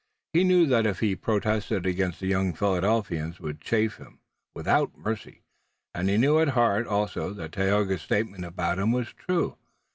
He 0.33 0.43
knew 0.43 0.65
that 0.65 0.87
if 0.87 0.99
he 0.99 1.15
protested 1.15 1.85
again 1.85 2.15
the 2.19 2.25
young 2.25 2.53
Philadelphians 2.55 3.39
would 3.39 3.61
chaff 3.61 3.97
him 3.97 4.17
without 4.55 4.97
mercy, 4.97 5.43
and 5.93 6.09
he 6.09 6.17
knew 6.17 6.39
at 6.39 6.47
heart 6.57 6.87
also 6.87 7.33
that 7.33 7.51
Tayoga's 7.51 8.01
statement 8.01 8.43
about 8.43 8.79
him 8.79 8.91
was 8.91 9.13
true. 9.13 9.59